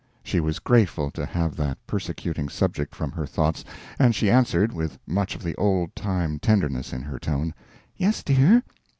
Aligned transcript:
She 0.23 0.39
was 0.39 0.57
grateful 0.57 1.11
to 1.11 1.27
have 1.27 1.55
that 1.57 1.77
persecuting 1.85 2.49
subject 2.49 2.95
from 2.95 3.11
her 3.11 3.27
thoughts, 3.27 3.63
and 3.99 4.15
she 4.15 4.31
answered, 4.31 4.73
with 4.73 4.97
much 5.05 5.35
of 5.35 5.43
the 5.43 5.53
old 5.57 5.95
time 5.95 6.39
tenderness 6.39 6.91
in 6.91 7.03
her 7.03 7.19
tone: 7.19 7.53
"Yes, 7.95 8.23
dear." 8.23 8.63